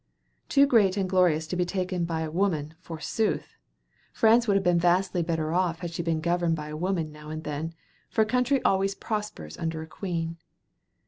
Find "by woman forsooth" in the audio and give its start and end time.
2.05-3.53